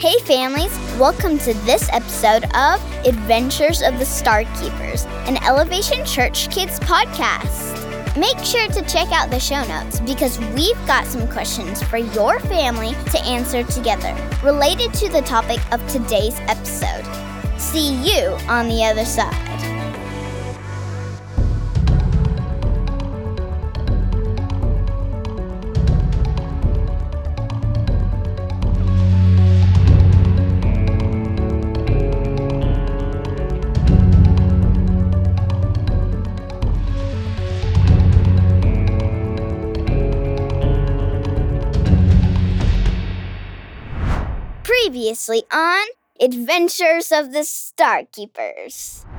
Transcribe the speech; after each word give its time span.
Hey, 0.00 0.18
families! 0.20 0.72
Welcome 0.98 1.36
to 1.40 1.52
this 1.66 1.86
episode 1.92 2.44
of 2.56 2.82
Adventures 3.04 3.82
of 3.82 3.98
the 3.98 4.06
Star 4.06 4.44
Keepers, 4.58 5.04
an 5.26 5.36
Elevation 5.44 6.06
Church 6.06 6.48
Kids 6.50 6.80
podcast. 6.80 8.16
Make 8.16 8.38
sure 8.42 8.66
to 8.68 8.80
check 8.90 9.12
out 9.12 9.30
the 9.30 9.38
show 9.38 9.62
notes 9.64 10.00
because 10.00 10.38
we've 10.54 10.86
got 10.86 11.04
some 11.04 11.28
questions 11.28 11.82
for 11.82 11.98
your 11.98 12.40
family 12.40 12.94
to 13.10 13.20
answer 13.26 13.62
together 13.62 14.16
related 14.42 14.94
to 14.94 15.10
the 15.10 15.20
topic 15.20 15.60
of 15.70 15.86
today's 15.86 16.40
episode. 16.48 17.04
See 17.60 17.92
you 17.96 18.28
on 18.48 18.68
the 18.68 18.82
other 18.82 19.04
side. 19.04 19.49
Previously 45.30 45.46
on 45.52 45.86
Adventures 46.20 47.12
of 47.12 47.32
the 47.32 47.44
Star 47.44 48.02
Keepers. 48.10 49.04
Uh, 49.06 49.12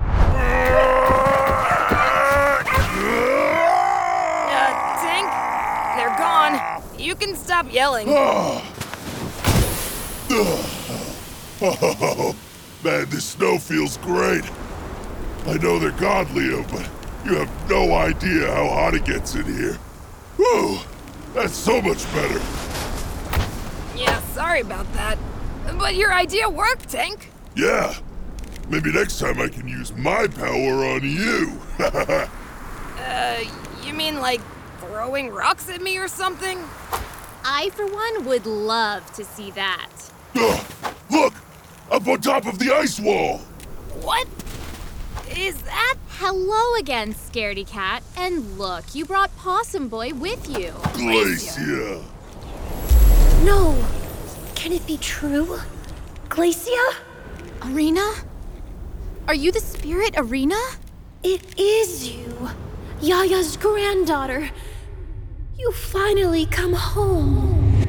Tank, 5.00 5.32
they're 5.96 6.18
gone. 6.18 6.60
You 7.00 7.16
can 7.16 7.34
stop 7.38 7.72
yelling. 7.72 8.08
Man, 12.84 13.10
this 13.10 13.24
snow 13.24 13.58
feels 13.58 13.96
great. 13.98 14.44
I 15.46 15.54
know 15.62 15.80
they're 15.80 15.92
gone, 15.92 16.36
Leo, 16.36 16.64
but 16.64 16.90
you 17.24 17.36
have 17.36 17.50
no 17.70 17.94
idea 17.94 18.54
how 18.54 18.68
hot 18.68 18.96
it 18.96 19.06
gets 19.06 19.36
in 19.36 19.46
here. 19.46 19.78
Whew, 20.36 20.80
that's 21.34 21.56
so 21.56 21.82
much 21.82 22.04
better. 22.14 22.42
Yeah, 23.96 24.20
sorry 24.34 24.60
about 24.60 24.92
that. 24.94 25.18
But 25.78 25.96
your 25.96 26.14
idea 26.14 26.50
worked, 26.50 26.90
Tank. 26.90 27.32
Yeah, 27.56 27.96
maybe 28.70 28.92
next 28.92 29.20
time 29.20 29.40
I 29.42 29.48
can 29.50 29.68
use 29.68 29.94
my 29.96 30.28
power 30.28 30.86
on 30.86 31.02
you. 31.04 31.60
Uh, 33.04 33.44
you 33.84 33.94
mean 33.94 34.20
like 34.22 34.40
throwing 34.80 35.30
rocks 35.32 35.68
at 35.70 35.82
me 35.82 35.98
or 35.98 36.08
something? 36.08 36.60
I, 37.44 37.70
for 37.72 37.86
one, 37.88 38.26
would 38.26 38.46
love 38.46 39.12
to 39.14 39.26
see 39.26 39.50
that. 39.52 39.90
Ugh, 40.36 40.66
look, 41.10 41.34
up 41.90 42.08
on 42.08 42.22
top 42.22 42.46
of 42.46 42.60
the 42.60 42.72
ice 42.74 43.00
wall. 43.00 43.40
What? 44.02 44.28
Is 45.36 45.62
that? 45.64 45.96
Hello 46.20 46.76
again, 46.80 47.14
Scaredy 47.16 47.68
Cat. 47.68 48.04
And 48.16 48.60
look, 48.60 48.94
you 48.94 49.06
brought 49.06 49.36
Possum 49.36 49.88
Boy 49.88 50.14
with 50.14 50.48
you. 50.48 50.72
Glacia. 50.94 52.04
No! 53.44 54.01
Can 54.62 54.74
it 54.74 54.86
be 54.86 54.98
true? 54.98 55.58
Glacia? 56.30 56.94
Arena? 57.64 58.14
Are 59.28 59.34
you 59.34 59.52
the 59.52 59.60
spirit, 59.60 60.14
Arena? 60.16 60.62
It 61.24 61.60
is 61.60 62.08
you! 62.08 62.52
Yaya's 63.02 63.58
granddaughter! 63.58 64.52
You 65.58 65.72
finally 65.72 66.46
come 66.46 66.74
home! 66.74 67.88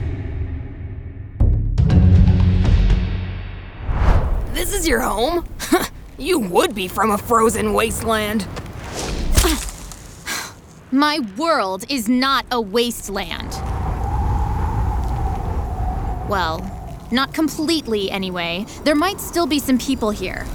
This 4.54 4.72
is 4.72 4.88
your 4.88 5.00
home? 5.00 5.46
you 6.18 6.38
would 6.38 6.74
be 6.74 6.88
from 6.88 7.10
a 7.10 7.18
frozen 7.18 7.74
wasteland. 7.74 8.48
My 10.90 11.20
world 11.36 11.84
is 11.90 12.08
not 12.08 12.46
a 12.50 12.62
wasteland. 12.62 13.52
Well, 16.28 16.60
not 17.10 17.34
completely 17.34 18.10
anyway. 18.10 18.66
There 18.84 18.94
might 18.94 19.20
still 19.20 19.46
be 19.46 19.58
some 19.58 19.78
people 19.78 20.10
here. 20.10 20.46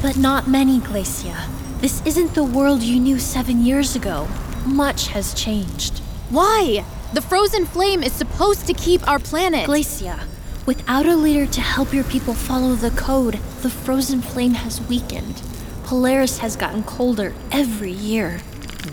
But 0.00 0.16
not 0.16 0.48
many, 0.48 0.80
Glacia. 0.80 1.48
This 1.80 2.00
isn't 2.06 2.34
the 2.34 2.44
world 2.44 2.82
you 2.82 2.98
knew 2.98 3.18
seven 3.18 3.64
years 3.64 3.94
ago. 3.94 4.28
Much 4.64 5.08
has 5.08 5.34
changed. 5.34 5.98
Why? 6.30 6.84
The 7.12 7.22
frozen 7.22 7.66
flame 7.66 8.02
is 8.02 8.12
supposed 8.12 8.66
to 8.66 8.74
keep 8.74 9.06
our 9.06 9.18
planet. 9.18 9.66
Glacia, 9.66 10.26
without 10.66 11.06
a 11.06 11.16
leader 11.16 11.46
to 11.46 11.60
help 11.60 11.92
your 11.92 12.04
people 12.04 12.34
follow 12.34 12.74
the 12.74 12.90
code, 12.90 13.34
the 13.62 13.70
frozen 13.70 14.22
flame 14.22 14.54
has 14.54 14.80
weakened. 14.88 15.42
Polaris 15.84 16.38
has 16.38 16.56
gotten 16.56 16.82
colder 16.82 17.34
every 17.52 17.92
year. 17.92 18.40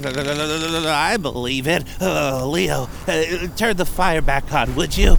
I 0.03 1.17
believe 1.21 1.67
it. 1.67 1.83
Oh, 1.99 2.49
Leo, 2.49 2.89
uh, 3.07 3.47
turn 3.55 3.77
the 3.77 3.85
fire 3.85 4.21
back 4.21 4.53
on, 4.53 4.75
would 4.75 4.97
you? 4.97 5.17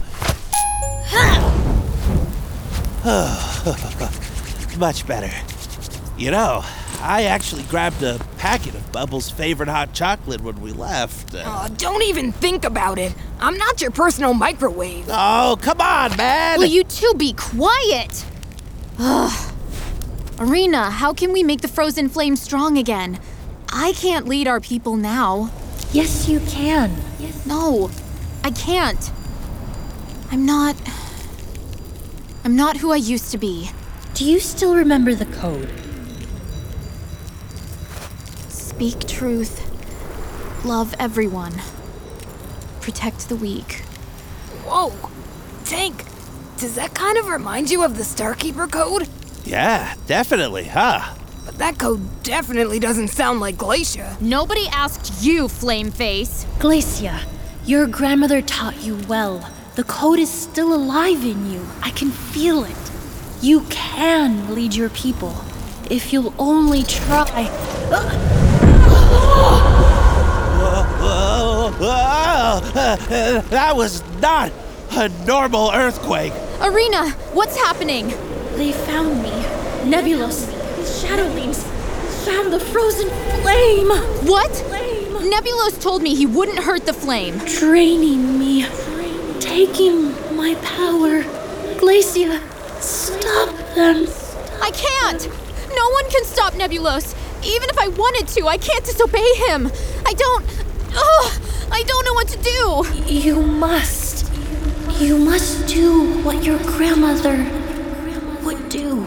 Much 4.77 5.05
better. 5.05 5.29
You 6.17 6.31
know, 6.31 6.61
I 7.01 7.23
actually 7.25 7.63
grabbed 7.63 8.01
a 8.01 8.17
packet 8.37 8.75
of 8.75 8.91
Bubbles' 8.93 9.29
favorite 9.29 9.67
hot 9.67 9.93
chocolate 9.93 10.41
when 10.41 10.61
we 10.61 10.71
left. 10.71 11.35
Uh, 11.35 11.43
Oh, 11.45 11.67
don't 11.75 12.03
even 12.03 12.31
think 12.31 12.63
about 12.63 12.97
it. 12.97 13.13
I'm 13.39 13.57
not 13.57 13.81
your 13.81 13.91
personal 13.91 14.33
microwave. 14.33 15.05
oh, 15.09 15.57
come 15.61 15.81
on, 15.81 16.15
man! 16.15 16.59
Will 16.59 16.67
you 16.67 16.83
two 16.85 17.13
be 17.17 17.33
quiet? 17.33 18.25
Ugh. 18.99 19.53
Arena, 20.39 20.89
how 20.89 21.13
can 21.13 21.33
we 21.33 21.43
make 21.43 21.61
the 21.61 21.67
frozen 21.67 22.07
flame 22.09 22.35
strong 22.37 22.77
again? 22.77 23.19
I 23.71 23.91
can't 23.93 24.27
lead 24.27 24.47
our 24.47 24.59
people 24.61 24.95
now. 24.95 25.51
Yes, 25.91 26.29
you 26.29 26.39
can. 26.41 26.95
No, 27.45 27.91
I 28.43 28.51
can't. 28.51 29.11
I'm 30.31 30.45
not. 30.45 30.75
I'm 32.45 32.55
not 32.55 32.77
who 32.77 32.91
I 32.91 32.97
used 32.97 33.31
to 33.31 33.37
be. 33.37 33.69
Do 34.13 34.25
you 34.25 34.39
still 34.39 34.75
remember 34.75 35.15
the 35.15 35.25
code? 35.25 35.69
Speak 38.49 39.07
truth. 39.07 39.69
Love 40.65 40.93
everyone. 40.99 41.53
Protect 42.81 43.29
the 43.29 43.35
weak. 43.35 43.81
Whoa. 44.65 44.93
Tank, 45.65 46.03
does 46.57 46.75
that 46.75 46.93
kind 46.93 47.17
of 47.17 47.27
remind 47.27 47.71
you 47.71 47.83
of 47.83 47.97
the 47.97 48.03
Starkeeper 48.03 48.69
code? 48.71 49.07
yeah, 49.45 49.95
definitely, 50.07 50.65
huh? 50.65 51.15
But 51.45 51.57
that 51.57 51.77
code 51.77 52.23
definitely 52.23 52.79
doesn't 52.79 53.09
sound 53.09 53.39
like 53.39 53.55
Glacia. 53.57 54.19
Nobody 54.21 54.67
asked 54.67 55.23
you, 55.23 55.45
Flameface. 55.45 56.45
Glacia, 56.59 57.21
your 57.65 57.87
grandmother 57.87 58.41
taught 58.41 58.81
you 58.83 58.95
well. 59.07 59.49
The 59.75 59.83
code 59.83 60.19
is 60.19 60.29
still 60.29 60.71
alive 60.71 61.25
in 61.25 61.51
you. 61.51 61.65
I 61.81 61.89
can 61.89 62.11
feel 62.11 62.63
it. 62.63 62.77
You 63.41 63.61
can 63.71 64.53
lead 64.53 64.75
your 64.75 64.89
people 64.89 65.33
if 65.89 66.13
you'll 66.13 66.35
only 66.37 66.83
try. 66.83 67.45
Whoa, 70.99 71.71
whoa, 71.79 72.61
that 73.49 73.75
was 73.75 74.03
not 74.21 74.51
a 74.91 75.09
normal 75.25 75.71
earthquake. 75.71 76.33
Arena, 76.61 77.09
what's 77.33 77.57
happening? 77.57 78.09
They 78.55 78.73
found 78.73 79.23
me. 79.23 79.31
Nebulos, 79.89 80.45
the 80.75 80.83
Shadowlings, 80.83 81.63
found 82.25 82.53
the 82.53 82.59
frozen 82.59 83.09
flame. 83.41 83.89
What? 84.29 84.51
Flame. 84.51 85.31
Nebulos 85.31 85.81
told 85.81 86.03
me 86.03 86.13
he 86.13 86.27
wouldn't 86.27 86.59
hurt 86.59 86.85
the 86.85 86.93
flame. 86.93 87.39
Draining 87.39 88.37
me, 88.37 88.65
taking 89.43 90.13
my 90.37 90.55
power. 90.63 91.21
Glacia, 91.77 92.39
stop 92.79 93.49
them. 93.75 94.07
I 94.61 94.71
can't! 94.71 95.27
No 95.75 95.89
one 95.89 96.09
can 96.09 96.23
stop 96.23 96.53
Nebulos! 96.53 97.13
Even 97.43 97.69
if 97.69 97.77
I 97.77 97.89
wanted 97.89 98.29
to, 98.29 98.47
I 98.47 98.57
can't 98.57 98.85
disobey 98.85 99.29
him! 99.47 99.69
I 100.05 100.13
don't. 100.13 100.45
Ugh! 100.95 101.41
I 101.71 101.83
don't 101.83 102.05
know 102.05 102.13
what 102.13 102.29
to 102.29 102.37
do! 102.41 103.13
You 103.13 103.41
must. 103.41 104.31
You 105.01 105.17
must 105.17 105.67
do 105.67 106.21
what 106.23 106.45
your 106.45 106.59
grandmother 106.59 107.35
would 108.45 108.69
do. 108.69 109.05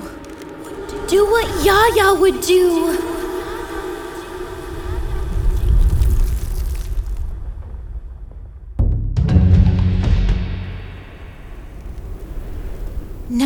Do 1.09 1.25
what 1.25 1.47
Yaya 1.65 2.21
would 2.21 2.43
do. 2.43 3.16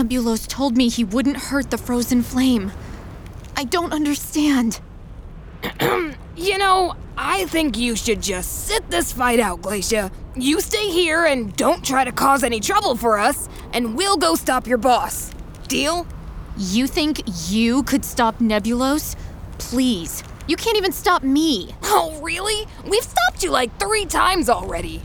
Nebulos 0.01 0.49
told 0.49 0.79
me 0.79 0.89
he 0.89 1.05
wouldn't 1.05 1.37
hurt 1.37 1.71
the 1.71 1.77
frozen 1.77 2.23
flame. 2.23 2.73
I 3.55 3.65
don't 3.65 3.93
understand. 3.93 4.81
You 6.37 6.57
know, 6.57 6.95
I 7.19 7.45
think 7.47 7.77
you 7.77 7.95
should 7.95 8.23
just 8.23 8.67
sit 8.67 8.89
this 8.89 9.13
fight 9.13 9.41
out, 9.41 9.61
Glacia. 9.61 10.11
You 10.35 10.63
stay 10.63 10.89
here 10.89 11.27
and 11.27 11.55
don't 11.55 11.85
try 11.85 12.03
to 12.03 12.13
cause 12.13 12.43
any 12.43 12.61
trouble 12.61 12.97
for 12.97 13.19
us, 13.19 13.47
and 13.75 13.95
we'll 13.95 14.17
go 14.17 14.37
stop 14.37 14.67
your 14.67 14.79
boss. 14.79 15.33
Deal? 15.69 16.07
You 16.57 16.87
think 16.87 17.21
you 17.51 17.83
could 17.83 18.07
stop 18.07 18.39
Nebulos? 18.39 19.17
Please. 19.59 20.25
You 20.49 20.57
can't 20.57 20.79
even 20.79 20.93
stop 20.93 21.23
me. 21.23 21.75
Oh, 21.83 22.19
really? 22.23 22.67
We've 22.89 23.05
stopped 23.05 23.43
you 23.43 23.51
like 23.51 23.79
three 23.79 24.07
times 24.07 24.49
already. 24.49 25.03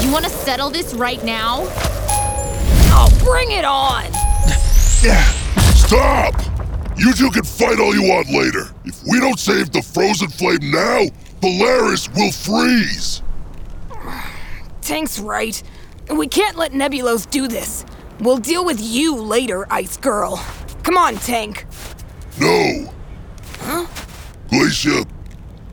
You 0.00 0.12
want 0.12 0.26
to 0.26 0.30
settle 0.30 0.70
this 0.70 0.94
right 0.94 1.24
now? 1.24 1.64
Oh, 2.94 3.08
bring 3.24 3.50
it 3.50 3.64
on! 3.64 4.11
Stop! 5.02 6.40
You 6.96 7.12
two 7.12 7.30
can 7.32 7.42
fight 7.42 7.80
all 7.80 7.92
you 7.92 8.02
want 8.02 8.28
later. 8.30 8.72
If 8.84 9.02
we 9.02 9.18
don't 9.18 9.36
save 9.38 9.72
the 9.72 9.82
frozen 9.82 10.28
flame 10.28 10.70
now, 10.70 11.06
Polaris 11.40 12.08
will 12.14 12.30
freeze. 12.30 13.20
Tank's 14.80 15.18
right. 15.18 15.60
We 16.08 16.28
can't 16.28 16.56
let 16.56 16.70
Nebulos 16.70 17.28
do 17.28 17.48
this. 17.48 17.84
We'll 18.20 18.38
deal 18.38 18.64
with 18.64 18.80
you 18.80 19.16
later, 19.16 19.66
Ice 19.72 19.96
Girl. 19.96 20.36
Come 20.84 20.96
on, 20.96 21.16
Tank. 21.16 21.66
No. 22.38 22.94
Huh? 23.58 23.86
Glacia, 24.50 25.04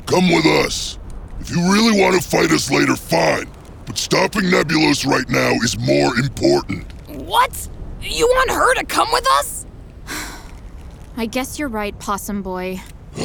come 0.07 0.29
with 0.29 0.47
us. 0.47 0.97
If 1.39 1.51
you 1.51 1.71
really 1.71 2.01
want 2.01 2.19
to 2.19 2.27
fight 2.27 2.49
us 2.51 2.71
later, 2.71 2.95
fine. 2.95 3.47
But 3.85 3.99
stopping 3.99 4.45
Nebulos 4.45 5.05
right 5.05 5.29
now 5.29 5.51
is 5.63 5.77
more 5.77 6.17
important. 6.17 6.91
What? 7.07 7.69
You 8.01 8.27
want 8.27 8.51
her 8.51 8.75
to 8.75 8.85
come 8.85 9.07
with 9.11 9.27
us? 9.33 9.65
I 11.17 11.25
guess 11.25 11.59
you're 11.59 11.67
right, 11.67 11.97
Possum 11.99 12.41
Boy. 12.41 12.81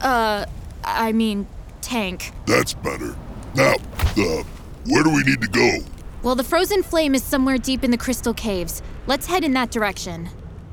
uh, 0.00 0.46
I 0.84 1.12
mean, 1.12 1.46
Tank. 1.80 2.32
That's 2.46 2.74
better. 2.74 3.14
Now, 3.54 3.74
uh, 4.16 4.42
where 4.86 5.02
do 5.02 5.10
we 5.10 5.22
need 5.24 5.40
to 5.42 5.48
go? 5.48 5.78
Well, 6.22 6.34
the 6.34 6.44
frozen 6.44 6.82
flame 6.82 7.14
is 7.14 7.22
somewhere 7.22 7.58
deep 7.58 7.84
in 7.84 7.90
the 7.90 7.98
crystal 7.98 8.32
caves. 8.32 8.82
Let's 9.06 9.26
head 9.26 9.44
in 9.44 9.52
that 9.54 9.70
direction. 9.70 10.30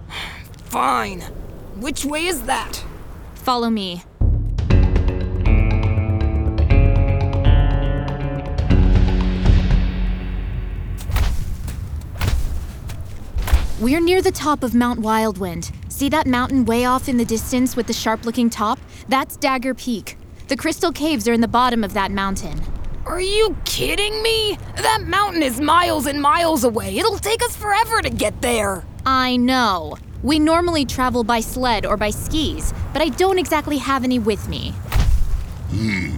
Fine. 0.65 1.21
Which 1.77 2.05
way 2.05 2.25
is 2.25 2.43
that? 2.43 2.83
Follow 3.35 3.69
me. 3.69 4.03
We're 13.79 14.01
near 14.01 14.21
the 14.21 14.29
top 14.29 14.63
of 14.63 14.75
Mount 14.75 14.99
Wildwind. 14.99 15.71
See 15.89 16.09
that 16.09 16.27
mountain 16.27 16.65
way 16.65 16.83
off 16.83 17.07
in 17.07 17.15
the 17.15 17.23
distance 17.23 17.77
with 17.77 17.87
the 17.87 17.93
sharp 17.93 18.25
looking 18.25 18.49
top? 18.49 18.77
That's 19.07 19.37
Dagger 19.37 19.73
Peak. 19.73 20.17
The 20.49 20.57
crystal 20.57 20.91
caves 20.91 21.29
are 21.29 21.33
in 21.33 21.39
the 21.39 21.47
bottom 21.47 21.85
of 21.85 21.93
that 21.93 22.11
mountain. 22.11 22.61
Are 23.05 23.21
you 23.21 23.55
kidding 23.63 24.21
me? 24.21 24.57
That 24.75 25.03
mountain 25.03 25.41
is 25.41 25.61
miles 25.61 26.07
and 26.07 26.21
miles 26.21 26.65
away. 26.65 26.97
It'll 26.97 27.19
take 27.19 27.41
us 27.41 27.55
forever 27.55 28.01
to 28.01 28.09
get 28.09 28.41
there. 28.41 28.83
I 29.05 29.37
know. 29.37 29.95
We 30.23 30.39
normally 30.39 30.83
travel 30.83 31.23
by 31.23 31.39
sled 31.39 31.85
or 31.85 31.95
by 31.95 32.09
skis, 32.09 32.73
but 32.91 33.01
I 33.01 33.07
don't 33.07 33.39
exactly 33.39 33.77
have 33.77 34.03
any 34.03 34.19
with 34.19 34.49
me. 34.49 34.71
Hmm. 35.71 36.17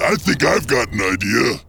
I 0.00 0.14
think 0.14 0.42
I've 0.42 0.66
got 0.66 0.90
an 0.92 1.02
idea. 1.02 1.60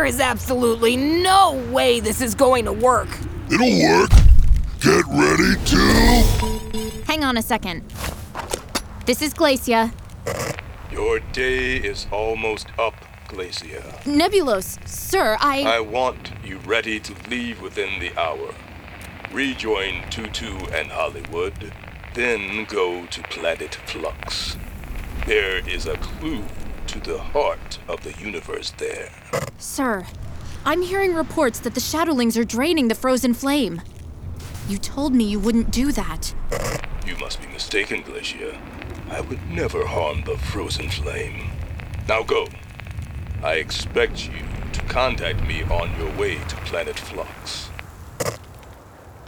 There 0.00 0.06
is 0.06 0.18
absolutely 0.18 0.96
no 0.96 1.62
way 1.70 2.00
this 2.00 2.22
is 2.22 2.34
going 2.34 2.64
to 2.64 2.72
work. 2.72 3.08
It'll 3.52 3.82
work. 3.82 4.10
Get 4.80 5.04
ready 5.08 5.56
to. 5.62 7.02
Hang 7.06 7.22
on 7.22 7.36
a 7.36 7.42
second. 7.42 7.82
This 9.04 9.20
is 9.20 9.34
Glacia. 9.34 9.92
Your 10.90 11.20
day 11.34 11.76
is 11.76 12.06
almost 12.10 12.68
up, 12.78 12.94
Glacia. 13.28 13.82
Nebulos, 14.04 14.78
sir, 14.88 15.36
I. 15.38 15.64
I 15.64 15.80
want 15.80 16.32
you 16.42 16.56
ready 16.60 16.98
to 17.00 17.14
leave 17.28 17.60
within 17.60 18.00
the 18.00 18.18
hour. 18.18 18.54
Rejoin 19.30 20.08
Tutu 20.08 20.56
and 20.72 20.90
Hollywood, 20.90 21.74
then 22.14 22.64
go 22.64 23.04
to 23.04 23.22
Planet 23.24 23.74
Flux. 23.74 24.56
There 25.26 25.58
is 25.68 25.84
a 25.84 25.98
clue 25.98 26.44
to 26.90 26.98
the 26.98 27.18
heart 27.18 27.78
of 27.86 28.02
the 28.02 28.12
universe 28.20 28.72
there. 28.78 29.10
Sir, 29.58 30.04
I'm 30.64 30.82
hearing 30.82 31.14
reports 31.14 31.60
that 31.60 31.74
the 31.74 31.80
Shadowlings 31.80 32.36
are 32.36 32.44
draining 32.44 32.88
the 32.88 32.96
frozen 32.96 33.32
flame. 33.32 33.80
You 34.68 34.76
told 34.76 35.14
me 35.14 35.24
you 35.24 35.38
wouldn't 35.38 35.70
do 35.70 35.92
that. 35.92 36.34
You 37.06 37.16
must 37.18 37.40
be 37.40 37.46
mistaken, 37.46 38.02
Glacia. 38.02 38.60
I 39.08 39.20
would 39.20 39.40
never 39.48 39.86
harm 39.86 40.24
the 40.24 40.36
frozen 40.36 40.90
flame. 40.90 41.50
Now 42.08 42.24
go. 42.24 42.48
I 43.42 43.54
expect 43.54 44.26
you 44.26 44.42
to 44.72 44.82
contact 44.82 45.42
me 45.46 45.62
on 45.62 45.96
your 45.96 46.12
way 46.18 46.36
to 46.36 46.56
Planet 46.56 46.98
Flux. 46.98 47.70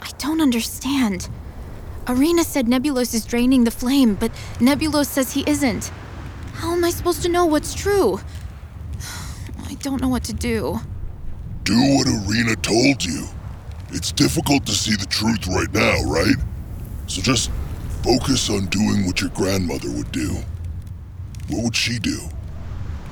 I 0.01 0.09
don't 0.17 0.41
understand. 0.41 1.29
Arena 2.07 2.43
said 2.43 2.67
Nebulos 2.67 3.13
is 3.13 3.25
draining 3.25 3.63
the 3.63 3.71
flame, 3.71 4.15
but 4.15 4.31
Nebulos 4.59 5.07
says 5.07 5.31
he 5.31 5.43
isn't. 5.47 5.91
Am 6.83 6.87
I 6.87 6.91
supposed 6.91 7.21
to 7.21 7.29
know 7.29 7.45
what's 7.45 7.73
true? 7.73 8.19
I 9.69 9.75
don't 9.75 10.01
know 10.01 10.09
what 10.09 10.25
to 10.25 10.33
do. 10.33 10.81
Do 11.63 11.77
what 11.95 12.07
Arena 12.07 12.57
told 12.57 13.05
you. 13.05 13.25
It's 13.91 14.11
difficult 14.11 14.65
to 14.65 14.73
see 14.73 14.97
the 14.97 15.05
truth 15.05 15.47
right 15.47 15.71
now, 15.73 16.03
right? 16.11 16.35
So 17.07 17.21
just 17.21 17.51
focus 18.03 18.49
on 18.49 18.65
doing 18.65 19.05
what 19.05 19.21
your 19.21 19.29
grandmother 19.29 19.89
would 19.91 20.11
do. 20.11 20.35
What 21.47 21.63
would 21.63 21.75
she 21.77 21.99
do? 21.99 22.19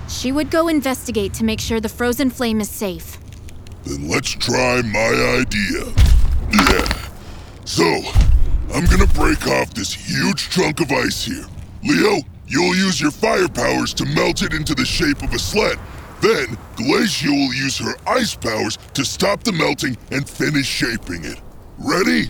She 0.10 0.34
would 0.34 0.52
go 0.52 0.68
investigate 0.68 1.34
to 1.36 1.46
make 1.46 1.62
sure 1.62 1.80
the 1.80 1.88
frozen 1.88 2.30
flame 2.30 2.60
is 2.60 2.70
safe. 2.70 3.20
Then 3.86 4.10
let's 4.10 4.32
try 4.32 4.82
my 4.82 5.40
idea. 5.40 5.86
Yeah. 6.52 7.08
So, 7.64 7.86
I'm 8.74 8.84
gonna 8.88 9.08
break 9.08 9.48
off 9.48 9.74
this 9.74 9.94
huge 9.94 10.50
chunk 10.50 10.82
of 10.82 10.92
ice 10.92 11.24
here. 11.24 11.46
Leo, 11.86 12.20
you'll 12.52 12.76
use 12.76 13.00
your 13.00 13.12
fire 13.12 13.48
powers 13.48 13.94
to 13.94 14.06
melt 14.06 14.42
it 14.42 14.54
into 14.54 14.76
the 14.76 14.86
shape 14.86 15.24
of 15.24 15.34
a 15.34 15.40
sled. 15.40 15.80
Then, 16.22 16.58
Glacia 16.76 17.30
will 17.30 17.54
use 17.54 17.78
her 17.80 17.96
ice 18.06 18.36
powers 18.36 18.78
to 18.94 19.06
stop 19.06 19.44
the 19.44 19.54
melting 19.54 19.98
and 20.12 20.30
finish 20.30 20.68
shaping 20.68 21.24
it. 21.24 21.40
Ready? 21.80 22.30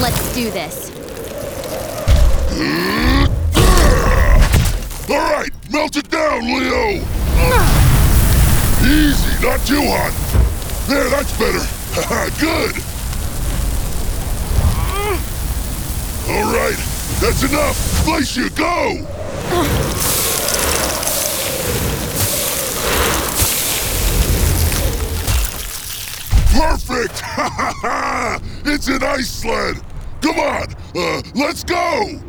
Let's 0.00 0.34
do 0.34 0.50
this. 0.50 0.90
All 5.10 5.32
right, 5.32 5.50
melt 5.70 5.96
it 5.96 6.08
down, 6.08 6.42
Leo. 6.44 7.02
Easy, 8.86 9.44
not 9.44 9.60
too 9.66 9.82
hot. 9.82 10.14
There, 10.88 11.10
that's 11.10 11.36
better. 11.36 11.66
Good. 12.40 12.76
All 16.30 16.54
right, 16.54 16.89
that's 17.18 17.42
enough. 17.42 18.04
Glacia, 18.04 18.50
go. 18.50 19.06
Perfect! 26.52 27.22
it's 28.66 28.88
an 28.88 29.02
ice 29.02 29.30
sled! 29.30 29.76
Come 30.20 30.38
on, 30.38 30.66
uh, 30.94 31.22
let's 31.34 31.64
go! 31.64 32.20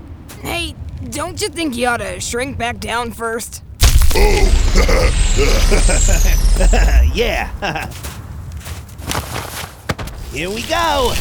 Hey, 0.41 0.75
don't 1.09 1.41
you 1.41 1.49
think 1.49 1.75
you 1.75 1.87
ought 1.87 1.97
to 1.97 2.19
shrink 2.19 2.57
back 2.57 2.79
down 2.79 3.11
first? 3.11 3.63
Oh, 4.15 4.73
yeah. 7.13 7.49
Here 10.31 10.49
we 10.49 10.61
go. 10.63 11.13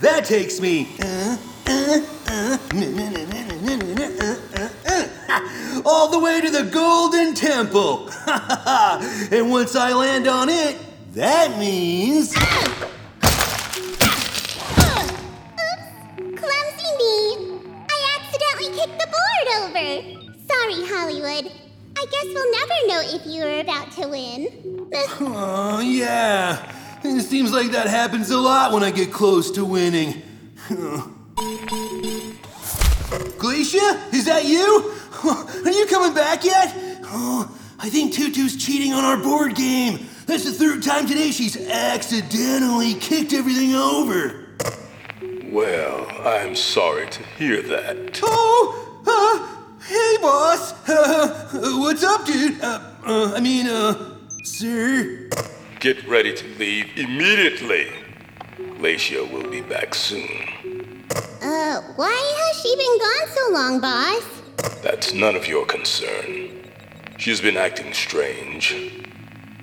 That 0.00 0.24
takes 0.24 0.60
me. 0.60 0.94
all 5.84 6.08
the 6.08 6.18
way 6.20 6.40
to 6.40 6.50
the 6.50 6.62
Golden 6.70 7.34
Temple! 7.34 8.08
and 8.26 9.50
once 9.50 9.74
I 9.74 9.92
land 9.92 10.28
on 10.28 10.48
it, 10.48 10.76
that 11.14 11.58
means. 11.58 12.32
Clumsy 16.36 16.90
me! 16.98 17.60
I 17.90 18.18
accidentally 18.20 18.70
kicked 18.78 18.98
the 19.00 19.08
board 19.16 19.46
over! 19.62 19.88
Sorry, 20.46 20.86
Hollywood. 20.86 21.50
I 21.96 22.04
guess 22.04 22.26
we'll 22.26 22.52
never 22.52 22.76
know 22.86 23.00
if 23.16 23.26
you 23.26 23.42
were 23.44 23.58
about 23.60 23.90
to 23.92 24.06
win. 24.06 24.88
Oh, 25.20 25.80
yeah. 25.80 26.77
It 27.04 27.22
seems 27.22 27.52
like 27.52 27.70
that 27.72 27.86
happens 27.86 28.30
a 28.30 28.38
lot 28.38 28.72
when 28.72 28.82
I 28.82 28.90
get 28.90 29.12
close 29.12 29.50
to 29.52 29.64
winning. 29.64 30.22
Glacia? 33.38 34.12
Is 34.12 34.24
that 34.26 34.44
you? 34.44 34.94
Are 35.24 35.70
you 35.70 35.86
coming 35.86 36.12
back 36.14 36.44
yet? 36.44 36.74
Oh, 37.04 37.50
I 37.78 37.88
think 37.88 38.12
Tutu's 38.14 38.56
cheating 38.56 38.92
on 38.92 39.04
our 39.04 39.16
board 39.16 39.54
game. 39.54 40.06
That's 40.26 40.44
the 40.44 40.52
third 40.52 40.82
time 40.82 41.06
today 41.06 41.30
she's 41.30 41.56
accidentally 41.68 42.94
kicked 42.94 43.32
everything 43.32 43.74
over. 43.74 44.46
Well, 45.44 46.06
I'm 46.26 46.54
sorry 46.56 47.08
to 47.08 47.22
hear 47.38 47.62
that. 47.62 48.20
Oh, 48.22 49.00
uh, 49.06 49.86
hey, 49.86 50.16
boss. 50.20 50.72
Uh, 50.88 51.78
what's 51.78 52.02
up, 52.02 52.26
dude? 52.26 52.60
Uh, 52.60 52.80
uh, 53.06 53.32
I 53.34 53.40
mean, 53.40 53.66
uh, 53.66 54.16
sir. 54.42 55.27
Get 55.80 56.08
ready 56.08 56.34
to 56.34 56.46
leave 56.58 56.86
immediately. 56.96 57.86
Glacia 58.80 59.24
will 59.30 59.48
be 59.48 59.60
back 59.60 59.94
soon. 59.94 60.48
Uh, 61.40 61.80
why 61.94 62.34
has 62.40 62.60
she 62.60 62.74
been 62.74 62.98
gone 62.98 63.28
so 63.28 63.52
long, 63.52 63.80
boss? 63.80 64.82
That's 64.82 65.12
none 65.12 65.36
of 65.36 65.46
your 65.46 65.64
concern. 65.66 66.50
She's 67.16 67.40
been 67.40 67.56
acting 67.56 67.92
strange. 67.92 68.72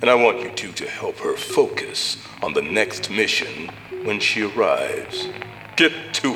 And 0.00 0.08
I 0.08 0.14
want 0.14 0.40
you 0.40 0.50
two 0.52 0.72
to 0.72 0.88
help 0.88 1.18
her 1.18 1.36
focus 1.36 2.16
on 2.42 2.54
the 2.54 2.62
next 2.62 3.10
mission 3.10 3.68
when 4.04 4.18
she 4.18 4.40
arrives. 4.42 5.28
Get 5.76 6.14
to 6.14 6.35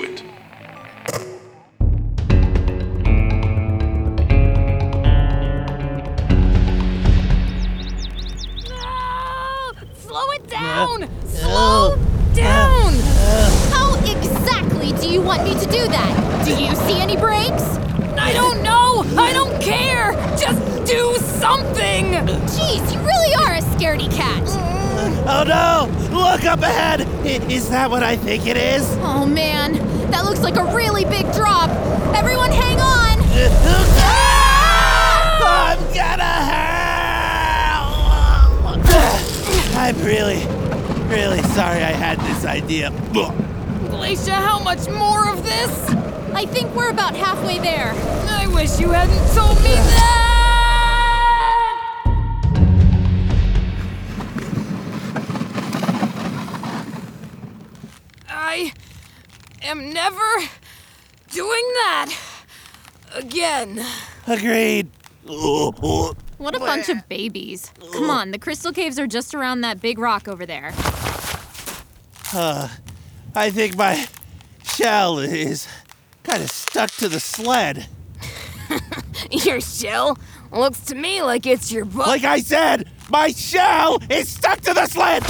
down! 10.86 11.02
Uh, 11.02 11.26
Slow 11.26 11.92
uh, 11.92 12.34
down! 12.34 12.94
Uh. 12.94 13.50
How 13.70 13.94
exactly 14.10 14.92
do 14.92 15.08
you 15.08 15.20
want 15.20 15.44
me 15.44 15.54
to 15.54 15.66
do 15.66 15.88
that? 15.88 16.44
Do 16.44 16.50
you 16.52 16.74
see 16.74 17.00
any 17.00 17.16
brakes? 17.16 17.78
I 18.18 18.32
don't 18.32 18.62
know! 18.62 19.04
I 19.20 19.32
don't 19.32 19.60
care! 19.62 20.12
Just 20.38 20.60
do 20.86 21.16
something! 21.16 22.12
Jeez, 22.46 22.92
you 22.92 22.98
really 23.00 23.34
are 23.44 23.54
a 23.54 23.62
scaredy 23.74 24.10
cat. 24.14 24.42
Oh 25.26 25.44
no! 25.46 25.88
Look 26.16 26.44
up 26.44 26.60
ahead! 26.60 27.06
Is 27.50 27.68
that 27.70 27.90
what 27.90 28.02
I 28.02 28.16
think 28.16 28.46
it 28.46 28.56
is? 28.56 28.84
Oh 29.00 29.26
man, 29.26 29.74
that 30.10 30.24
looks 30.24 30.40
like 30.40 30.56
a 30.56 30.64
really 30.74 31.04
big 31.04 31.30
drop. 31.32 31.70
Everyone 32.14 32.50
hang 32.50 32.80
on! 32.80 33.20
I'm 35.42 35.78
gonna 35.94 36.22
help! 36.52 36.90
I'm 39.76 39.96
really, 40.04 40.46
really 41.10 41.42
sorry 41.42 41.82
I 41.82 41.90
had 41.90 42.20
this 42.20 42.44
idea. 42.44 42.90
Glacia, 43.90 44.34
how 44.34 44.60
much 44.60 44.88
more 44.88 45.28
of 45.28 45.42
this? 45.42 45.90
I 46.32 46.46
think 46.46 46.72
we're 46.74 46.90
about 46.90 47.16
halfway 47.16 47.58
there. 47.58 47.92
I 48.28 48.46
wish 48.46 48.78
you 48.78 48.90
hadn't 48.90 49.34
told 49.34 49.56
me 49.64 49.74
that! 49.74 50.06
I 58.28 58.72
am 59.62 59.92
never 59.92 60.48
doing 61.32 61.64
that 61.74 62.14
again. 63.16 63.84
Agreed. 64.28 64.88
What 66.40 66.56
a 66.56 66.58
bunch 66.58 66.88
of 66.88 67.06
babies. 67.06 67.70
Come 67.92 68.08
on, 68.08 68.30
the 68.30 68.38
crystal 68.38 68.72
caves 68.72 68.98
are 68.98 69.06
just 69.06 69.34
around 69.34 69.60
that 69.60 69.78
big 69.78 69.98
rock 69.98 70.26
over 70.26 70.46
there. 70.46 70.72
Uh, 72.32 72.66
I 73.34 73.50
think 73.50 73.76
my 73.76 74.06
shell 74.64 75.18
is 75.18 75.68
kind 76.22 76.42
of 76.42 76.50
stuck 76.50 76.92
to 76.92 77.10
the 77.10 77.20
sled. 77.20 77.88
Your 79.30 79.60
shell 79.60 80.16
looks 80.50 80.80
to 80.86 80.94
me 80.94 81.20
like 81.20 81.44
it's 81.44 81.70
your 81.70 81.84
butt. 81.84 82.06
Like 82.06 82.24
I 82.24 82.40
said, 82.40 82.88
my 83.10 83.28
shell 83.32 83.98
is 84.08 84.30
stuck 84.30 84.60
to 84.62 84.72
the 84.72 84.86
sled! 84.86 85.22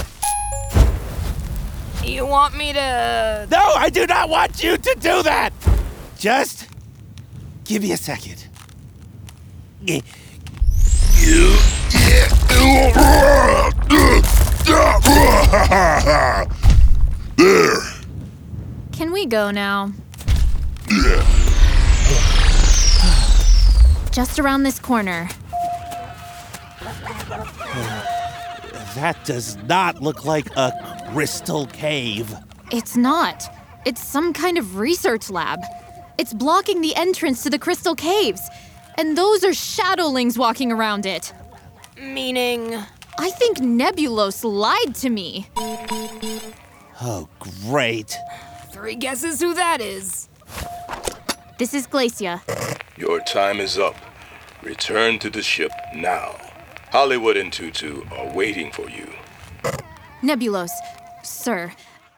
you 2.05 2.25
want 2.25 2.57
me 2.57 2.73
to. 2.73 3.49
No, 3.51 3.73
I 3.77 3.91
do 3.91 4.07
not 4.07 4.29
want 4.29 4.63
you 4.63 4.77
to 4.77 4.97
do 5.01 5.25
that! 5.25 5.53
Just 6.19 6.69
give 7.65 7.83
me 7.83 7.91
a 7.91 7.97
second. 7.97 8.47
There. 12.71 12.93
Can 18.93 19.13
we 19.13 19.27
go 19.27 19.51
now? 19.51 19.93
Yeah. 20.89 21.27
Just 24.13 24.39
around 24.39 24.63
this 24.63 24.79
corner. 24.79 25.29
That 28.95 29.17
does 29.25 29.57
not 29.65 30.01
look 30.01 30.25
like 30.25 30.47
a 30.57 30.73
crystal 31.13 31.67
cave. 31.67 32.33
It's 32.71 32.97
not. 32.97 33.53
It's 33.85 34.05
some 34.05 34.33
kind 34.33 34.59
of 34.59 34.77
research 34.79 35.29
lab. 35.29 35.59
It's 36.19 36.33
blocking 36.33 36.83
the 36.83 36.95
entrance 36.95 37.43
to 37.43 37.51
the 37.51 37.59
crystal 37.59 37.97
caves. 37.97 38.49
And 38.97 39.19
those 39.19 39.43
are 39.43 39.51
shadowlings 39.51 40.39
walking 40.39 40.71
around 40.71 41.07
it. 41.07 41.33
Meaning. 42.01 42.75
I 43.19 43.31
think 43.31 43.59
Nebulos 43.59 44.43
lied 44.43 44.95
to 44.97 45.11
me. 45.11 45.49
Oh, 47.03 47.29
great. 47.69 48.17
Three 48.73 48.95
guesses 48.95 49.41
who 49.41 49.53
that 49.55 49.81
is. 49.81 50.29
This 51.59 51.75
is 51.75 51.87
Glacia. 51.87 52.41
Your 52.97 53.21
time 53.21 53.61
is 53.61 53.79
up. 53.79 53.97
Return 54.63 55.19
to 55.19 55.29
the 55.29 55.43
ship 55.43 55.73
now. 55.95 56.37
Hollywood 56.91 57.37
and 57.37 57.53
Tutu 57.53 58.03
are 58.13 58.35
waiting 58.35 58.73
for 58.73 58.89
you. 58.89 59.09
Nebulos, 60.23 60.71
sir, 61.23 61.73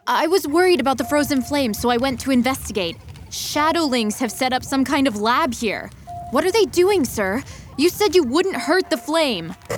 I 0.07 0.27
was 0.27 0.47
worried 0.49 0.81
about 0.81 0.99
the 0.99 1.05
frozen 1.05 1.43
flame, 1.43 1.75
so 1.75 1.89
I 1.89 1.97
went 1.97 2.21
to 2.21 2.31
investigate. 2.31 2.97
Shadowlings 3.31 4.19
have 4.19 4.33
set 4.33 4.53
up 4.53 4.65
some 4.65 4.85
kind 4.85 5.07
of 5.07 5.21
lab 5.21 5.55
here. 5.55 5.91
What 6.31 6.45
are 6.45 6.53
they 6.53 6.65
doing, 6.65 7.05
sir? 7.05 7.43
You 7.77 7.89
said 7.89 8.15
you 8.15 8.23
wouldn't 8.23 8.57
hurt 8.57 8.91
the 8.91 8.99
flame. 8.99 9.55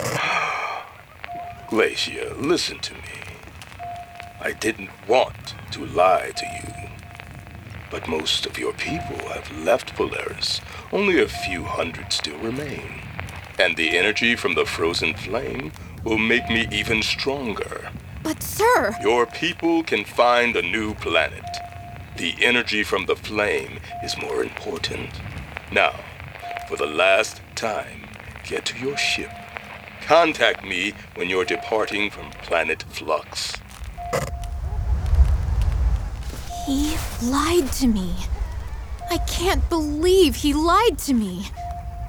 Glacia, 1.68 2.34
listen 2.40 2.80
to 2.80 2.94
me. 2.94 3.00
I 4.40 4.52
didn't 4.52 4.90
want 5.08 5.54
to 5.72 5.86
lie 5.86 6.32
to 6.34 6.46
you. 6.46 6.88
But 7.90 8.08
most 8.08 8.46
of 8.46 8.58
your 8.58 8.72
people 8.72 9.16
have 9.28 9.56
left 9.58 9.94
Polaris. 9.94 10.60
Only 10.92 11.22
a 11.22 11.28
few 11.28 11.62
hundred 11.62 12.12
still 12.12 12.38
remain. 12.38 13.00
And 13.58 13.76
the 13.76 13.96
energy 13.96 14.34
from 14.34 14.54
the 14.54 14.66
frozen 14.66 15.14
flame 15.14 15.70
will 16.02 16.18
make 16.18 16.48
me 16.48 16.66
even 16.72 17.02
stronger. 17.02 17.90
But, 18.24 18.42
sir, 18.42 18.96
Your 19.02 19.26
people 19.26 19.84
can 19.84 20.04
find 20.04 20.56
a 20.56 20.62
new 20.62 20.94
planet. 20.94 21.44
The 22.16 22.34
energy 22.40 22.82
from 22.82 23.06
the 23.06 23.16
flame 23.16 23.78
is 24.02 24.16
more 24.18 24.42
important. 24.42 25.10
Now, 25.70 25.94
for 26.68 26.76
the 26.76 26.86
last 26.86 27.40
time, 27.54 28.08
get 28.44 28.64
to 28.66 28.78
your 28.78 28.96
ship. 28.96 29.30
Contact 30.02 30.64
me 30.64 30.92
when 31.14 31.30
you're 31.30 31.44
departing 31.44 32.10
from 32.10 32.30
planet 32.42 32.82
Flux. 32.84 33.54
he 36.66 36.96
lied 37.22 37.70
to 37.72 37.86
me. 37.86 38.14
I 39.10 39.18
can't 39.18 39.68
believe 39.68 40.34
he 40.34 40.54
lied 40.54 40.98
to 41.00 41.14
me. 41.14 41.46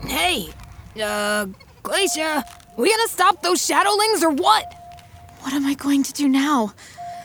Hey, 0.02 0.48
uh, 0.96 1.48
Glacia, 1.84 2.44
we 2.78 2.90
gonna 2.90 3.08
stop 3.10 3.42
those 3.42 3.60
shadowlings 3.60 4.24
or 4.24 4.30
what? 4.30 4.74
What 5.42 5.54
am 5.54 5.66
I 5.66 5.74
going 5.74 6.04
to 6.04 6.14
do 6.14 6.28
now? 6.28 6.74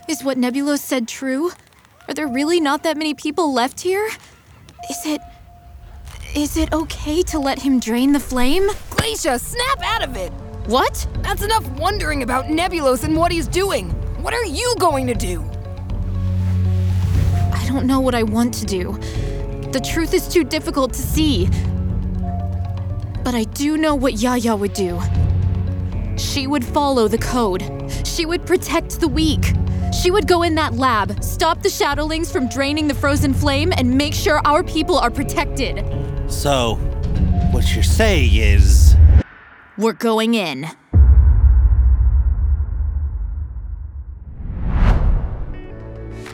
Is 0.08 0.24
what 0.24 0.36
Nebulos 0.36 0.80
said 0.80 1.06
true? 1.06 1.52
Are 2.08 2.14
there 2.14 2.26
really 2.26 2.60
not 2.60 2.82
that 2.82 2.96
many 2.96 3.14
people 3.14 3.52
left 3.54 3.80
here? 3.80 4.08
Is 4.90 5.06
it. 5.06 5.20
Is 6.34 6.56
it 6.56 6.72
okay 6.72 7.22
to 7.22 7.40
let 7.40 7.58
him 7.58 7.80
drain 7.80 8.12
the 8.12 8.20
flame? 8.20 8.68
Glacia, 8.90 9.40
snap 9.40 9.82
out 9.82 10.04
of 10.04 10.16
it! 10.16 10.32
What? 10.66 11.04
That's 11.22 11.42
enough 11.42 11.68
wondering 11.70 12.22
about 12.22 12.44
Nebulos 12.44 13.02
and 13.02 13.16
what 13.16 13.32
he's 13.32 13.48
doing. 13.48 13.90
What 14.22 14.32
are 14.32 14.44
you 14.44 14.72
going 14.78 15.08
to 15.08 15.14
do? 15.14 15.42
I 17.52 17.64
don't 17.66 17.84
know 17.84 17.98
what 17.98 18.14
I 18.14 18.22
want 18.22 18.54
to 18.54 18.64
do. 18.64 18.92
The 19.72 19.80
truth 19.80 20.14
is 20.14 20.28
too 20.28 20.44
difficult 20.44 20.92
to 20.92 21.02
see. 21.02 21.46
But 23.24 23.34
I 23.34 23.42
do 23.42 23.76
know 23.76 23.96
what 23.96 24.20
Yaya 24.20 24.54
would 24.54 24.72
do. 24.72 25.00
She 26.16 26.46
would 26.46 26.64
follow 26.64 27.08
the 27.08 27.18
code. 27.18 27.64
She 28.04 28.24
would 28.24 28.46
protect 28.46 29.00
the 29.00 29.08
weak. 29.08 29.52
She 29.92 30.10
would 30.10 30.26
go 30.28 30.42
in 30.42 30.54
that 30.54 30.74
lab, 30.74 31.22
stop 31.22 31.62
the 31.62 31.68
Shadowlings 31.68 32.32
from 32.32 32.48
draining 32.48 32.86
the 32.88 32.94
frozen 32.94 33.34
flame, 33.34 33.72
and 33.76 33.96
make 33.96 34.14
sure 34.14 34.40
our 34.44 34.62
people 34.62 34.98
are 34.98 35.10
protected. 35.10 35.84
So, 36.30 36.76
what 37.50 37.74
you're 37.74 37.82
saying 37.82 38.34
is. 38.34 38.94
We're 39.76 39.92
going 39.92 40.34
in. 40.34 40.68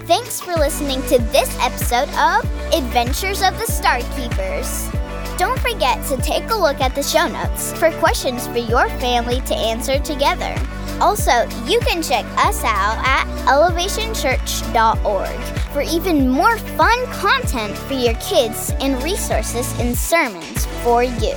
Thanks 0.07 0.41
for 0.41 0.55
listening 0.55 1.03
to 1.03 1.19
this 1.33 1.57
episode 1.61 2.09
of 2.11 2.45
Adventures 2.73 3.43
of 3.43 3.59
the 3.59 3.67
Star 3.67 3.99
Keepers. 4.17 4.89
Don't 5.37 5.59
forget 5.59 6.05
to 6.07 6.17
take 6.19 6.49
a 6.51 6.55
look 6.55 6.81
at 6.81 6.95
the 6.95 7.03
show 7.03 7.27
notes 7.27 7.73
for 7.79 7.91
questions 7.99 8.47
for 8.47 8.59
your 8.59 8.89
family 9.01 9.41
to 9.43 9.55
answer 9.55 9.99
together. 9.99 10.55
Also, 11.01 11.49
you 11.67 11.81
can 11.81 12.03
check 12.03 12.25
us 12.39 12.63
out 12.65 12.99
at 13.05 13.27
elevationchurch.org 13.47 15.41
for 15.73 15.83
even 15.83 16.29
more 16.29 16.57
fun 16.59 17.07
content 17.07 17.77
for 17.77 17.95
your 17.95 18.15
kids 18.15 18.73
and 18.81 19.03
resources 19.03 19.79
and 19.79 19.97
sermons 19.97 20.67
for 20.83 21.03
you. 21.03 21.35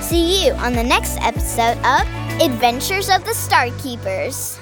See 0.00 0.46
you 0.46 0.54
on 0.54 0.72
the 0.72 0.84
next 0.84 1.18
episode 1.20 1.78
of 1.78 2.06
Adventures 2.40 3.10
of 3.10 3.24
the 3.24 3.34
Star 3.34 3.68
Keepers. 3.78 4.58